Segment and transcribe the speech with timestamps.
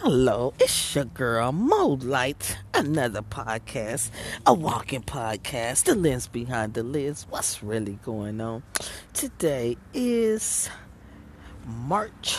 [0.00, 4.12] Hello, it's your girl Mo Light, another podcast,
[4.46, 7.26] a walking podcast, the lens behind the lens.
[7.28, 8.62] What's really going on?
[9.12, 10.70] Today is
[11.66, 12.38] March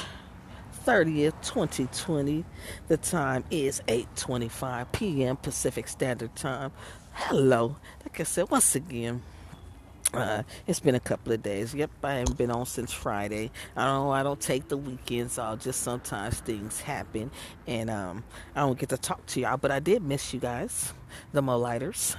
[0.85, 2.45] 30th, 2020.
[2.87, 5.35] The time is 8:25 p.m.
[5.35, 6.71] Pacific Standard Time.
[7.11, 9.21] Hello, like I said, once again.
[10.13, 11.75] Uh, it's been a couple of days.
[11.75, 13.51] Yep, I haven't been on since Friday.
[13.75, 14.11] I don't know.
[14.11, 15.59] I don't take the weekends off.
[15.59, 17.29] Just sometimes things happen,
[17.67, 18.23] and um,
[18.55, 19.57] I don't get to talk to y'all.
[19.57, 20.93] But I did miss you guys,
[21.31, 22.15] the Molighters.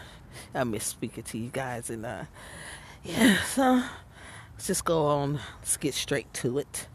[0.54, 2.24] I miss speaking to you guys, and uh,
[3.02, 3.42] yeah.
[3.42, 3.82] So
[4.52, 5.40] let's just go on.
[5.60, 6.86] Let's get straight to it.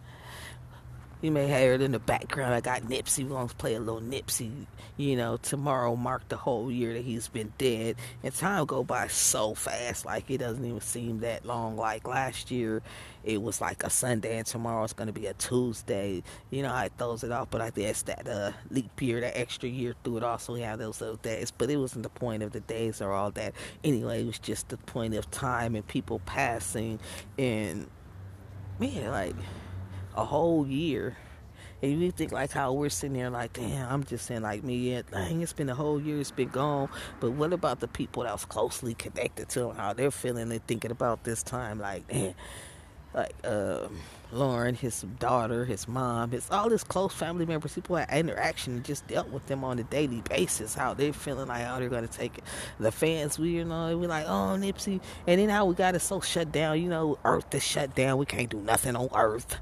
[1.25, 2.53] You may hear it in the background.
[2.53, 3.23] I got Nipsey.
[3.23, 4.67] We're going to play a little Nipsey.
[4.95, 7.95] You know, tomorrow marked the whole year that he's been dead.
[8.21, 10.05] And time go by so fast.
[10.05, 11.77] Like, it doesn't even seem that long.
[11.77, 12.83] Like, last year,
[13.23, 16.21] it was like a Sunday, and tomorrow it's going to be a Tuesday.
[16.51, 17.49] You know I throws it off.
[17.49, 20.77] But I guess that uh, leap year, that extra year through it also we have
[20.77, 21.49] those little days.
[21.49, 23.55] But it wasn't the point of the days or all that.
[23.83, 26.99] Anyway, it was just the point of time and people passing.
[27.39, 27.87] And,
[28.79, 29.35] man, like
[30.15, 31.17] a whole year.
[31.85, 34.75] And you think like how we're sitting there like, damn, I'm just saying like me,
[34.89, 36.89] yeah, dang, it's been a whole year, it's been gone.
[37.19, 40.65] But what about the people that was closely connected to them, how they're feeling and
[40.65, 42.33] thinking about this time, like, damn,
[43.13, 43.87] like uh,
[44.31, 48.83] Lauren, his daughter, his mom, his all his close family members, people had interaction and
[48.83, 52.07] just dealt with them on a daily basis, how they're feeling like how they're gonna
[52.07, 52.43] take it.
[52.79, 55.99] The fans, we you know, we like, oh Nipsey, and then how we got it
[55.99, 59.59] so shut down, you know, Earth is shut down, we can't do nothing on Earth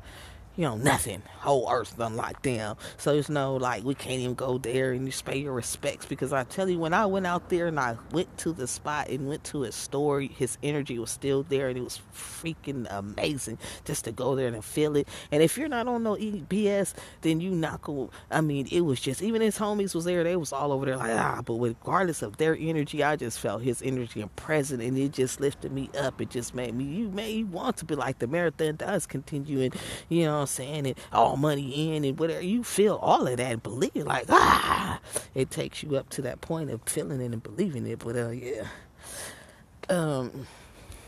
[0.56, 1.24] you know, nothing.
[1.40, 2.78] Whole earth's done locked down.
[2.98, 6.32] So it's no like we can't even go there and you pay your respects because
[6.34, 9.28] I tell you when I went out there and I went to the spot and
[9.28, 14.06] went to his store, his energy was still there and it was freaking amazing just
[14.06, 15.08] to go there and feel it.
[15.32, 18.10] And if you're not on no BS, then you not go.
[18.30, 20.24] I mean, it was just even his homies was there.
[20.24, 21.42] They was all over there like ah.
[21.44, 25.40] But regardless of their energy, I just felt his energy and present, and it just
[25.40, 26.22] lifted me up.
[26.22, 29.76] It just made me you you want to be like the marathon does continue, and
[30.10, 30.88] you know I'm saying?
[30.88, 32.42] And all money in and whatever.
[32.42, 34.06] You feel all of that believe it.
[34.06, 35.00] Like, ah,
[35.36, 38.00] it takes you up to that point of feeling it and believing it.
[38.00, 38.68] But, uh, yeah.
[39.90, 40.48] Um,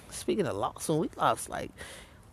[0.09, 1.72] speaking of loss, when we lost, like,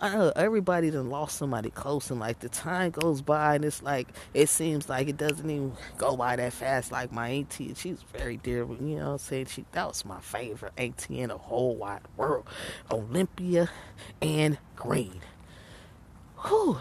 [0.03, 3.85] I know everybody done lost somebody close, and like the time goes by, and it's
[3.85, 6.91] like it seems like it doesn't even go by that fast.
[6.91, 10.05] Like my auntie, she's very dear, but you know, what I'm saying she that was
[10.05, 12.49] my favorite auntie in the whole wide world,
[12.91, 13.71] Olympia
[14.21, 15.21] and Green.
[16.47, 16.79] Whew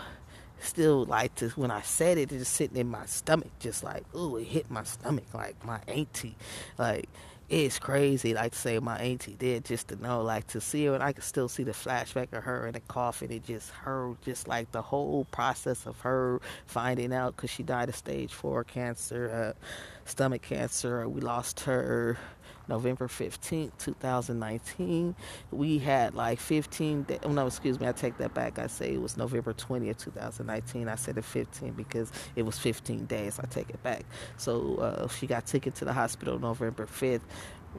[0.64, 4.38] still like to when I said it, it's sitting in my stomach, just like ooh,
[4.38, 6.36] it hit my stomach like my auntie,
[6.78, 7.10] like
[7.50, 8.34] it's crazy.
[8.34, 11.12] Like to say my auntie did just to know, like to see her, and I
[11.12, 13.30] can still see the flashback of her in the coffin.
[13.30, 17.90] It just her, just like the whole process of her finding out because she died
[17.90, 19.66] of stage four cancer, uh,
[20.06, 21.08] stomach cancer.
[21.10, 22.18] We lost her
[22.68, 25.16] November 15th, 2019.
[25.52, 27.20] We had like 15 days.
[27.24, 27.88] Oh, no, excuse me.
[27.88, 28.60] I take that back.
[28.60, 30.88] I say it was November 20th, 2019.
[30.88, 33.40] I said the 15 because it was 15 days.
[33.40, 34.06] I take it back.
[34.38, 37.22] So uh, she got taken to the hospital November 5th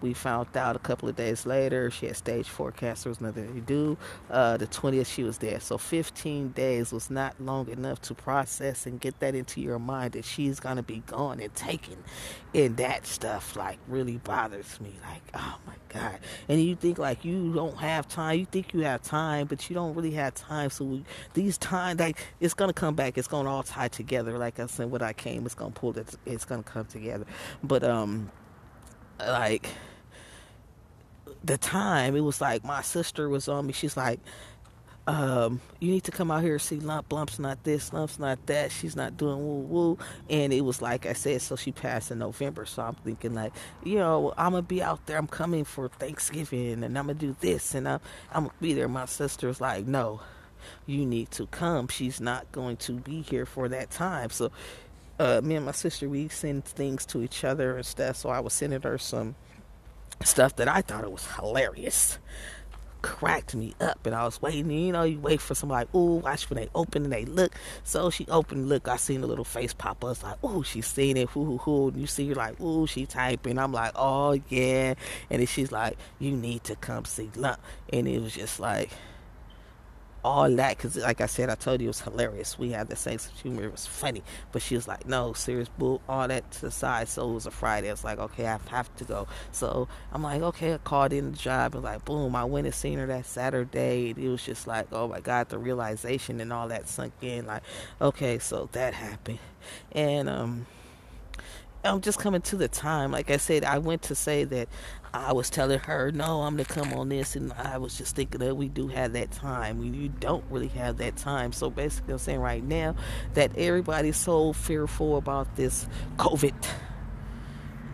[0.01, 3.05] we found out a couple of days later she had stage four cancer.
[3.05, 3.97] There was nothing to do.
[4.31, 5.61] Uh, the 20th, she was there.
[5.61, 10.13] So 15 days was not long enough to process and get that into your mind
[10.13, 11.97] that she's going to be gone and taken.
[12.55, 14.93] And that stuff, like, really bothers me.
[15.03, 16.19] Like, oh my God.
[16.49, 18.41] And you think, like, you don't have time.
[18.41, 20.71] You think you have time, but you don't really have time.
[20.71, 21.05] So we,
[21.35, 23.17] these time, like, it's going to come back.
[23.17, 24.39] It's going to all tie together.
[24.39, 26.15] Like I said, when I came, it's going to pull it.
[26.27, 27.25] It's going to come together.
[27.63, 28.31] But, um,
[29.27, 29.69] like
[31.45, 33.73] the time it was like my sister was on me.
[33.73, 34.21] She's like
[35.05, 38.45] um, you need to come out here and see lump lump's not this lump's not
[38.47, 38.71] that.
[38.71, 39.99] She's not doing woo woo.
[40.31, 42.65] And it was like i said so she passed in november.
[42.67, 43.53] So i'm thinking like
[43.85, 45.19] you know i'm gonna be out there.
[45.19, 48.01] I'm coming for thanksgiving and i'm gonna do this and i'm,
[48.33, 48.89] I'm gonna be there.
[48.89, 50.21] My sister's like no
[50.87, 51.89] you need to come.
[51.89, 54.31] She's not going to be here for that time.
[54.31, 54.51] So
[55.23, 58.17] uh, me and my sister we send things to each other and stuff.
[58.17, 59.37] So I was sending her some
[60.25, 62.19] stuff that I thought it was hilarious.
[63.03, 64.71] Cracked me up, and I was waiting.
[64.71, 65.89] You know, you wait for somebody.
[65.93, 67.53] Ooh, watch when they open and they look.
[67.83, 68.87] So she opened, look.
[68.87, 70.13] I seen the little face pop up.
[70.13, 71.29] It's like, ooh, she's seen it.
[71.31, 71.89] Hoo hoo hoo.
[71.89, 73.59] And you see her like, ooh, she typing.
[73.59, 74.95] I'm like, oh yeah.
[75.31, 77.29] And then she's like, you need to come see.
[77.93, 78.91] And it was just like,
[80.25, 82.59] all that because like i said i told you it was hilarious.
[82.59, 83.65] We had the same sense of humor.
[83.65, 84.23] It was funny.
[84.53, 87.09] But she was like no serious bull all that to the side.
[87.09, 87.89] So it was a friday.
[87.89, 89.27] It's like okay i have to go.
[89.51, 92.75] So i'm like okay i called in the job and like boom i went and
[92.75, 94.11] seen her that saturday.
[94.11, 97.47] And it was just like oh my god the realization and all that sunk in
[97.47, 97.63] like
[98.01, 99.41] okay so that happened.
[99.93, 100.67] And um
[101.85, 103.11] I'm just coming to the time.
[103.11, 104.69] Like I said, I went to say that
[105.13, 107.35] I was telling her, no, I'm going to come on this.
[107.35, 109.79] And I was just thinking that we do have that time.
[109.79, 111.53] We you don't really have that time.
[111.53, 112.95] So basically, I'm saying right now
[113.35, 115.87] that everybody's so fearful about this
[116.19, 116.55] COVID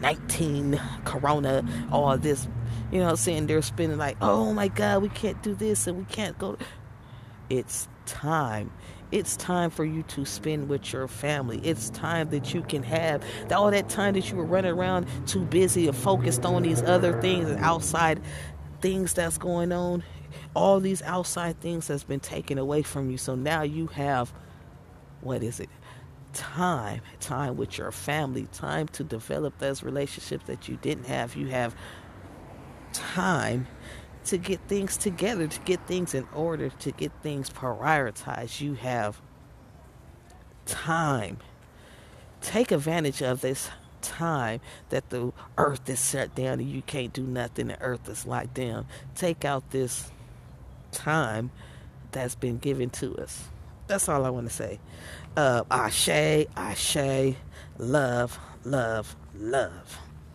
[0.01, 2.47] 19, Corona, all this.
[2.93, 3.47] You know I'm saying?
[3.47, 6.57] They're spending like, oh my God, we can't do this and we can't go.
[7.51, 8.71] It's time
[9.11, 11.61] it's time for you to spend with your family.
[11.65, 15.45] It's time that you can have all that time that you were running around too
[15.45, 18.21] busy and focused on these other things and outside
[18.83, 20.05] things that's going on.
[20.55, 23.17] All these outside things has been taken away from you.
[23.17, 24.33] So now you have
[25.23, 25.71] what is it?
[26.35, 31.35] Time, time with your family, time to develop those relationships that you didn't have.
[31.35, 31.75] You have
[32.93, 33.67] time
[34.29, 38.61] to get things together, to get things in order, to get things prioritized.
[38.61, 39.21] You have
[40.67, 41.39] time.
[42.41, 43.71] Take advantage of this
[44.03, 44.61] time
[44.91, 48.55] that the earth is shut down and you can't do nothing, the earth is locked
[48.55, 48.87] down.
[49.15, 50.11] Take out this
[50.93, 51.51] time
[52.13, 53.49] that's been given to us.
[53.87, 54.79] That's all I want to say.
[55.37, 57.35] Uh, ashe, ashe,
[57.79, 59.99] love, love, love.